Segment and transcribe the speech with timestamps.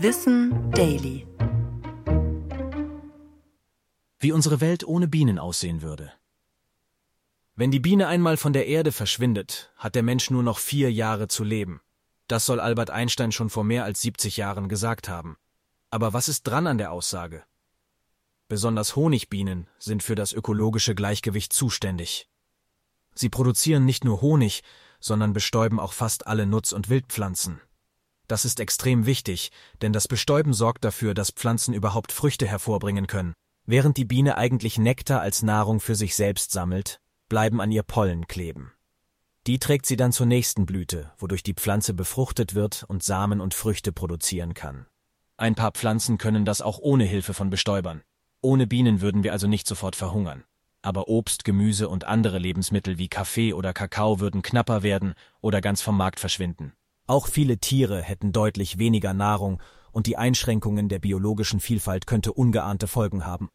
[0.00, 1.26] Wissen Daily.
[4.20, 6.12] Wie unsere Welt ohne Bienen aussehen würde.
[7.56, 11.26] Wenn die Biene einmal von der Erde verschwindet, hat der Mensch nur noch vier Jahre
[11.26, 11.80] zu leben.
[12.28, 15.36] Das soll Albert Einstein schon vor mehr als 70 Jahren gesagt haben.
[15.90, 17.42] Aber was ist dran an der Aussage?
[18.46, 22.28] Besonders Honigbienen sind für das ökologische Gleichgewicht zuständig.
[23.16, 24.62] Sie produzieren nicht nur Honig,
[25.00, 27.60] sondern bestäuben auch fast alle Nutz- und Wildpflanzen.
[28.28, 29.50] Das ist extrem wichtig,
[29.80, 33.32] denn das Bestäuben sorgt dafür, dass Pflanzen überhaupt Früchte hervorbringen können.
[33.64, 38.26] Während die Biene eigentlich Nektar als Nahrung für sich selbst sammelt, bleiben an ihr Pollen
[38.26, 38.72] kleben.
[39.46, 43.54] Die trägt sie dann zur nächsten Blüte, wodurch die Pflanze befruchtet wird und Samen und
[43.54, 44.86] Früchte produzieren kann.
[45.38, 48.02] Ein paar Pflanzen können das auch ohne Hilfe von Bestäubern.
[48.42, 50.44] Ohne Bienen würden wir also nicht sofort verhungern.
[50.82, 55.80] Aber Obst, Gemüse und andere Lebensmittel wie Kaffee oder Kakao würden knapper werden oder ganz
[55.80, 56.72] vom Markt verschwinden.
[57.08, 59.62] Auch viele Tiere hätten deutlich weniger Nahrung
[59.92, 63.48] und die Einschränkungen der biologischen Vielfalt könnte ungeahnte Folgen haben.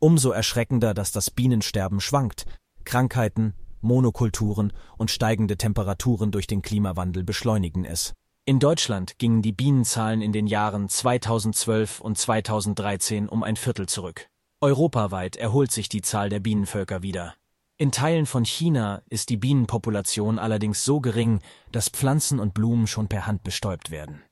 [0.00, 2.46] Umso erschreckender, dass das Bienensterben schwankt,
[2.84, 8.12] Krankheiten, Monokulturen und steigende Temperaturen durch den Klimawandel beschleunigen es.
[8.44, 14.26] In Deutschland gingen die Bienenzahlen in den Jahren 2012 und 2013 um ein Viertel zurück.
[14.60, 17.34] Europaweit erholt sich die Zahl der Bienenvölker wieder.
[17.76, 21.40] In Teilen von China ist die Bienenpopulation allerdings so gering,
[21.72, 24.22] dass Pflanzen und Blumen schon per Hand bestäubt werden.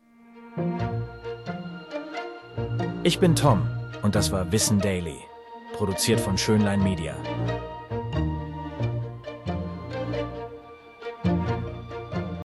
[3.03, 3.69] Ich bin Tom
[4.03, 5.19] und das war Wissen Daily,
[5.73, 7.17] produziert von Schönlein Media.